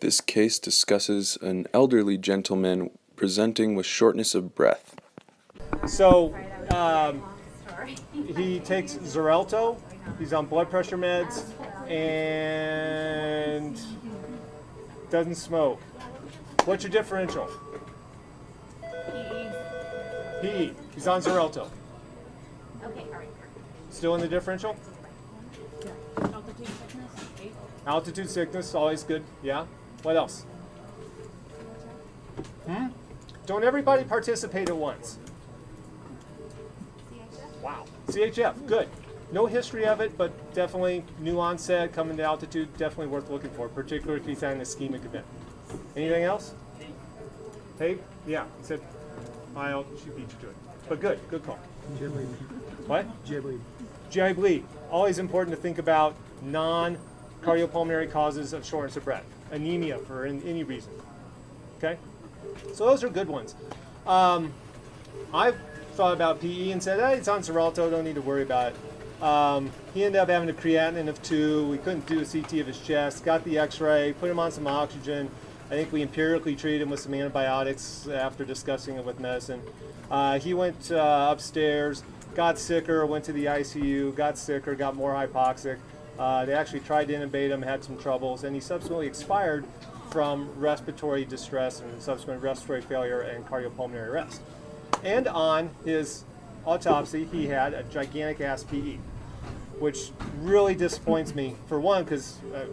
This 0.00 0.20
case 0.20 0.58
discusses 0.58 1.38
an 1.40 1.66
elderly 1.72 2.18
gentleman 2.18 2.90
presenting 3.16 3.74
with 3.74 3.86
shortness 3.86 4.34
of 4.34 4.54
breath. 4.54 4.96
So 5.86 6.34
um, 6.74 7.22
he 8.36 8.60
takes 8.60 8.94
Xarelto. 8.94 9.76
He's 10.18 10.32
on 10.32 10.46
blood 10.46 10.70
pressure 10.70 10.98
meds 10.98 11.44
and 11.88 13.80
doesn't 15.10 15.36
smoke. 15.36 15.80
What's 16.64 16.82
your 16.82 16.90
differential? 16.90 17.48
PE. 20.40 20.72
He's 20.94 21.06
on 21.06 21.22
Xarelto. 21.22 21.70
Okay, 22.84 23.00
all 23.00 23.12
right. 23.12 23.28
Still 23.90 24.14
in 24.14 24.20
the 24.20 24.28
differential? 24.28 24.76
Altitude 26.18 26.68
sickness, 26.68 27.10
eight. 27.42 27.52
Altitude 27.86 28.30
sickness, 28.30 28.74
always 28.74 29.02
good. 29.02 29.24
Yeah. 29.42 29.66
What 30.04 30.16
else? 30.16 30.44
Hmm? 32.66 32.88
Don't 33.46 33.64
everybody 33.64 34.04
participate 34.04 34.68
at 34.68 34.76
once. 34.76 35.18
Wow. 37.62 37.86
CHF, 38.08 38.66
good. 38.66 38.88
No 39.32 39.46
history 39.46 39.86
of 39.86 40.02
it, 40.02 40.16
but 40.18 40.30
definitely 40.52 41.02
new 41.18 41.40
onset, 41.40 41.94
coming 41.94 42.18
to 42.18 42.22
altitude, 42.22 42.68
definitely 42.76 43.06
worth 43.06 43.30
looking 43.30 43.48
for, 43.50 43.66
particularly 43.68 44.20
if 44.20 44.26
he's 44.26 44.42
had 44.42 44.56
an 44.56 44.60
ischemic 44.60 45.06
event. 45.06 45.24
Anything 45.96 46.24
else? 46.24 46.54
Hey, 47.78 47.96
yeah, 48.26 48.44
he 48.60 48.64
said, 48.64 48.80
I'll, 49.56 49.86
she 50.04 50.10
beat 50.10 50.30
you 50.30 50.36
to 50.42 50.50
it. 50.50 50.56
But 50.86 51.00
good, 51.00 51.18
good 51.30 51.44
call. 51.44 51.58
What? 52.86 53.06
GI 54.10 54.34
bleed. 54.34 54.64
Always 54.90 55.18
important 55.18 55.56
to 55.56 55.60
think 55.60 55.78
about 55.78 56.14
non 56.42 56.98
cardiopulmonary 57.42 58.10
causes 58.10 58.52
of 58.52 58.66
shortness 58.66 58.96
of 58.96 59.04
breath, 59.04 59.24
anemia 59.54 59.98
for 59.98 60.26
any 60.26 60.64
reason. 60.64 60.92
Okay? 61.78 61.96
So 62.72 62.86
those 62.86 63.02
are 63.02 63.08
good 63.08 63.28
ones. 63.28 63.54
Um, 64.06 64.52
I've 65.32 65.56
thought 65.92 66.12
about 66.12 66.40
PE 66.40 66.70
and 66.70 66.82
said, 66.82 67.00
hey, 67.00 67.16
it's 67.16 67.28
on 67.28 67.40
Xarelto, 67.40 67.90
don't 67.90 68.04
need 68.04 68.16
to 68.16 68.22
worry 68.22 68.42
about 68.42 68.72
it. 68.72 69.22
Um, 69.22 69.70
he 69.94 70.04
ended 70.04 70.20
up 70.20 70.28
having 70.28 70.50
a 70.50 70.52
creatinine 70.52 71.08
of 71.08 71.22
two. 71.22 71.66
We 71.68 71.78
couldn't 71.78 72.06
do 72.06 72.20
a 72.20 72.24
CT 72.24 72.54
of 72.54 72.66
his 72.66 72.78
chest. 72.80 73.24
Got 73.24 73.44
the 73.44 73.58
X-ray, 73.58 74.14
put 74.18 74.30
him 74.30 74.38
on 74.38 74.50
some 74.50 74.66
oxygen. 74.66 75.30
I 75.70 75.74
think 75.74 75.92
we 75.92 76.02
empirically 76.02 76.56
treated 76.56 76.82
him 76.82 76.90
with 76.90 77.00
some 77.00 77.14
antibiotics 77.14 78.06
after 78.08 78.44
discussing 78.44 78.96
it 78.96 79.04
with 79.04 79.18
medicine. 79.20 79.62
Uh, 80.10 80.38
he 80.38 80.52
went 80.52 80.92
uh, 80.92 81.28
upstairs, 81.30 82.02
got 82.34 82.58
sicker, 82.58 83.06
went 83.06 83.24
to 83.24 83.32
the 83.32 83.46
ICU, 83.46 84.14
got 84.14 84.36
sicker, 84.36 84.74
got 84.74 84.94
more 84.94 85.14
hypoxic. 85.14 85.78
Uh, 86.18 86.44
they 86.44 86.52
actually 86.52 86.80
tried 86.80 87.08
to 87.08 87.14
intubate 87.14 87.50
him, 87.50 87.62
had 87.62 87.82
some 87.82 87.98
troubles, 87.98 88.44
and 88.44 88.54
he 88.54 88.60
subsequently 88.60 89.06
expired 89.06 89.64
from 90.10 90.48
respiratory 90.56 91.24
distress 91.24 91.80
and 91.80 92.00
subsequent 92.00 92.42
respiratory 92.42 92.82
failure 92.82 93.20
and 93.20 93.46
cardiopulmonary 93.46 94.08
arrest. 94.08 94.40
And 95.02 95.26
on 95.26 95.70
his 95.84 96.24
autopsy, 96.64 97.24
he 97.24 97.46
had 97.46 97.74
a 97.74 97.82
gigantic 97.84 98.40
ass 98.40 98.64
PE, 98.64 98.98
which 99.78 100.12
really 100.40 100.74
disappoints 100.74 101.34
me. 101.34 101.56
For 101.66 101.80
one, 101.80 102.04
because 102.04 102.38
uh, 102.54 102.66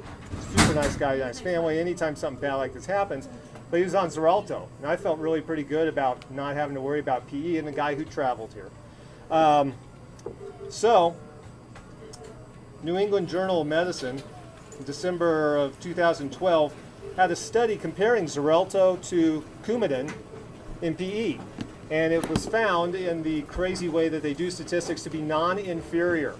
super 0.55 0.75
nice 0.75 0.95
guy, 0.95 1.17
nice 1.17 1.39
family. 1.39 1.79
Anytime 1.79 2.15
something 2.15 2.39
bad 2.39 2.55
like 2.55 2.73
this 2.73 2.85
happens, 2.85 3.27
but 3.71 3.77
he 3.77 3.83
was 3.83 3.95
on 3.95 4.09
Xarelto, 4.09 4.67
and 4.77 4.87
I 4.87 4.97
felt 4.97 5.17
really 5.17 5.41
pretty 5.41 5.63
good 5.63 5.87
about 5.87 6.29
not 6.31 6.55
having 6.55 6.75
to 6.75 6.81
worry 6.81 6.99
about 6.99 7.27
PE 7.27 7.57
and 7.57 7.67
the 7.67 7.71
guy 7.71 7.95
who 7.95 8.05
traveled 8.05 8.53
here. 8.53 8.69
Um, 9.31 9.73
so, 10.69 11.15
New 12.83 12.97
England 12.97 13.29
Journal 13.29 13.61
of 13.61 13.67
Medicine, 13.67 14.21
in 14.79 14.85
December 14.85 15.55
of 15.55 15.79
2012, 15.79 16.73
had 17.15 17.29
a 17.29 17.35
study 17.35 17.77
comparing 17.77 18.25
Xarelto 18.25 19.07
to 19.09 19.43
Coumadin 19.63 20.11
in 20.81 20.95
PE. 20.95 21.37
And 21.91 22.13
it 22.13 22.27
was 22.27 22.45
found 22.45 22.95
in 22.95 23.21
the 23.21 23.43
crazy 23.43 23.89
way 23.89 24.09
that 24.09 24.23
they 24.23 24.33
do 24.33 24.49
statistics 24.49 25.03
to 25.03 25.09
be 25.09 25.21
non 25.21 25.59
inferior 25.59 26.35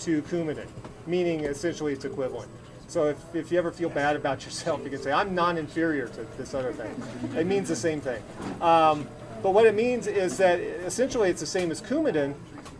to 0.00 0.22
Coumadin, 0.22 0.68
meaning 1.06 1.40
essentially 1.40 1.92
it's 1.92 2.04
equivalent. 2.04 2.48
So 2.86 3.08
if, 3.08 3.34
if 3.34 3.52
you 3.52 3.58
ever 3.58 3.72
feel 3.72 3.88
bad 3.90 4.16
about 4.16 4.44
yourself, 4.44 4.82
you 4.84 4.90
can 4.90 5.02
say, 5.02 5.12
I'm 5.12 5.34
non 5.34 5.58
inferior 5.58 6.08
to 6.08 6.26
this 6.38 6.54
other 6.54 6.72
thing. 6.72 6.94
It 7.36 7.46
means 7.46 7.68
the 7.68 7.76
same 7.76 8.00
thing. 8.00 8.22
Um, 8.62 9.06
but 9.42 9.50
what 9.50 9.66
it 9.66 9.74
means 9.74 10.06
is 10.06 10.38
that 10.38 10.58
essentially 10.60 11.28
it's 11.28 11.40
the 11.40 11.46
same 11.46 11.70
as 11.70 11.82
Coumadin. 11.82 12.34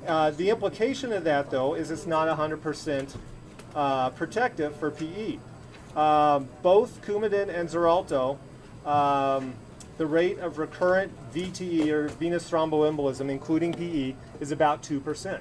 Uh, 0.06 0.30
the 0.32 0.50
implication 0.50 1.12
of 1.12 1.24
that, 1.24 1.50
though, 1.50 1.74
is 1.74 1.90
it's 1.90 2.06
not 2.06 2.28
100% 2.28 3.16
uh, 3.74 4.10
protective 4.10 4.76
for 4.76 4.90
PE. 4.90 5.38
Um, 5.96 6.48
both 6.62 7.00
Coumadin 7.02 7.48
and 7.48 7.68
Xarelto, 7.68 8.38
um, 8.84 9.54
the 9.96 10.06
rate 10.06 10.38
of 10.38 10.58
recurrent 10.58 11.12
VTE 11.32 11.88
or 11.88 12.08
venous 12.08 12.50
thromboembolism, 12.50 13.30
including 13.30 13.72
PE, 13.72 14.14
is 14.40 14.50
about 14.50 14.82
2%. 14.82 15.40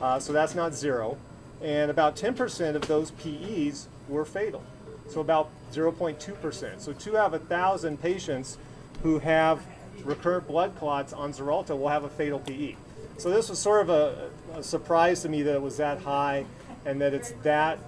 Uh, 0.00 0.18
so 0.18 0.32
that's 0.32 0.54
not 0.54 0.74
zero. 0.74 1.16
And 1.62 1.90
about 1.90 2.16
10% 2.16 2.74
of 2.74 2.88
those 2.88 3.12
PEs 3.12 3.88
were 4.08 4.24
fatal. 4.24 4.64
So 5.08 5.20
about 5.20 5.50
0.2%. 5.72 6.80
So 6.80 6.92
two 6.92 7.16
out 7.16 7.34
of 7.34 7.34
a 7.34 7.44
thousand 7.44 8.00
patients 8.00 8.58
who 9.02 9.20
have 9.20 9.60
recurrent 10.04 10.48
blood 10.48 10.76
clots 10.76 11.12
on 11.12 11.32
Xarelto 11.32 11.78
will 11.78 11.88
have 11.88 12.02
a 12.02 12.08
fatal 12.08 12.40
PE. 12.40 12.74
So 13.18 13.30
this 13.30 13.48
was 13.48 13.58
sort 13.58 13.82
of 13.82 13.90
a, 13.90 14.30
a 14.54 14.62
surprise 14.62 15.22
to 15.22 15.28
me 15.28 15.42
that 15.42 15.54
it 15.54 15.62
was 15.62 15.76
that 15.76 16.00
high 16.00 16.44
and 16.84 17.00
that 17.00 17.14
it's 17.14 17.32
that 17.42 17.78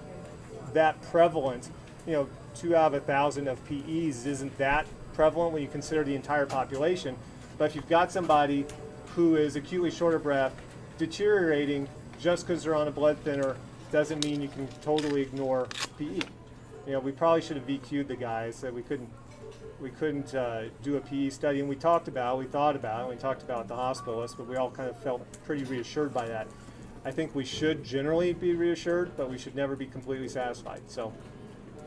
that 0.73 1.01
prevalent. 1.11 1.69
You 2.05 2.13
know, 2.13 2.29
two 2.53 2.75
out 2.75 2.93
of 2.93 2.93
a 2.93 2.99
thousand 2.99 3.47
of 3.47 3.63
PEs 3.65 4.25
isn't 4.25 4.57
that 4.57 4.85
prevalent 5.13 5.53
when 5.53 5.61
you 5.61 5.67
consider 5.67 6.03
the 6.03 6.15
entire 6.15 6.45
population. 6.45 7.15
But 7.57 7.65
if 7.65 7.75
you've 7.75 7.89
got 7.89 8.11
somebody 8.11 8.65
who 9.15 9.35
is 9.35 9.55
acutely 9.55 9.91
short 9.91 10.13
of 10.13 10.23
breath, 10.23 10.53
deteriorating 10.97 11.87
just 12.19 12.45
because 12.45 12.63
they're 12.63 12.75
on 12.75 12.87
a 12.87 12.91
blood 12.91 13.17
thinner, 13.19 13.55
doesn't 13.91 14.23
mean 14.23 14.41
you 14.41 14.49
can 14.49 14.67
totally 14.81 15.21
ignore 15.21 15.67
PE. 15.97 16.05
You 16.85 16.93
know, 16.93 16.99
we 16.99 17.11
probably 17.11 17.41
should 17.41 17.57
have 17.57 17.65
VQ'd 17.65 18.07
the 18.07 18.15
guys 18.15 18.61
that 18.61 18.73
we 18.73 18.81
couldn't 18.81 19.09
we 19.79 19.89
couldn't 19.89 20.33
uh, 20.33 20.63
do 20.83 20.97
a 20.97 21.01
PE 21.01 21.29
study, 21.29 21.59
and 21.59 21.69
we 21.69 21.75
talked 21.75 22.07
about, 22.07 22.37
we 22.37 22.45
thought 22.45 22.75
about, 22.75 23.05
it, 23.05 23.09
we 23.09 23.17
talked 23.17 23.43
about 23.43 23.67
the 23.67 23.75
hospitalists, 23.75 24.35
but 24.37 24.47
we 24.47 24.55
all 24.55 24.71
kind 24.71 24.89
of 24.89 24.97
felt 24.97 25.25
pretty 25.43 25.63
reassured 25.65 26.13
by 26.13 26.27
that. 26.27 26.47
I 27.03 27.11
think 27.11 27.35
we 27.35 27.45
should 27.45 27.83
generally 27.83 28.33
be 28.33 28.55
reassured, 28.55 29.15
but 29.15 29.29
we 29.29 29.37
should 29.37 29.55
never 29.55 29.75
be 29.75 29.85
completely 29.85 30.27
satisfied. 30.27 30.81
So, 30.87 31.13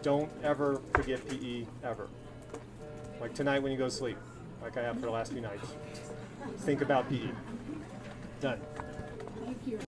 don't 0.02 0.30
ever 0.44 0.80
forget 0.94 1.26
PE 1.28 1.66
ever. 1.82 2.08
Like 3.20 3.34
tonight 3.34 3.58
when 3.60 3.72
you 3.72 3.78
go 3.78 3.86
to 3.86 3.90
sleep, 3.90 4.16
like 4.62 4.76
I 4.76 4.82
have 4.82 4.94
for 4.96 5.06
the 5.06 5.10
last 5.10 5.32
few 5.32 5.40
nights. 5.40 5.74
Think 6.58 6.82
about 6.82 7.08
PE. 7.08 7.30
Done. 8.40 8.60